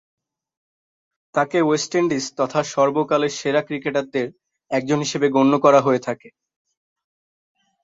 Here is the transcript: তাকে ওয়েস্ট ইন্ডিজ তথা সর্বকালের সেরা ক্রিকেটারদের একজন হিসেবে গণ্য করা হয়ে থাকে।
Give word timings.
তাকে 1.35 1.57
ওয়েস্ট 1.61 1.91
ইন্ডিজ 1.95 2.25
তথা 2.39 2.61
সর্বকালের 2.73 3.33
সেরা 3.39 3.61
ক্রিকেটারদের 3.67 4.27
একজন 4.71 4.99
হিসেবে 5.05 5.27
গণ্য 5.35 5.53
করা 5.65 5.79
হয়ে 5.81 6.01
থাকে। 6.07 6.29